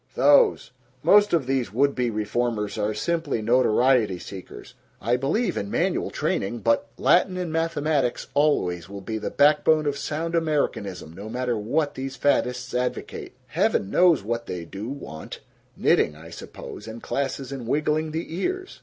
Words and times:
Those. 0.15 0.71
Most 1.03 1.31
of 1.31 1.45
these 1.45 1.71
would 1.71 1.93
be 1.93 2.09
reformers 2.09 2.75
are 2.75 2.91
simply 2.95 3.39
notoriety 3.39 4.17
seekers. 4.17 4.73
I 4.99 5.15
believe 5.15 5.55
in 5.55 5.69
manual 5.69 6.09
training, 6.09 6.61
but 6.61 6.89
Latin 6.97 7.37
and 7.37 7.53
mathematics 7.53 8.25
always 8.33 8.89
will 8.89 9.01
be 9.01 9.19
the 9.19 9.29
backbone 9.29 9.85
of 9.85 9.99
sound 9.99 10.33
Americanism, 10.33 11.13
no 11.13 11.29
matter 11.29 11.55
what 11.55 11.93
these 11.93 12.15
faddists 12.17 12.73
advocate 12.73 13.35
heaven 13.45 13.91
knows 13.91 14.23
what 14.23 14.47
they 14.47 14.65
do 14.65 14.89
want 14.89 15.39
knitting, 15.77 16.15
I 16.15 16.31
suppose, 16.31 16.87
and 16.87 17.03
classes 17.03 17.51
in 17.51 17.67
wiggling 17.67 18.09
the 18.09 18.35
ears!" 18.39 18.79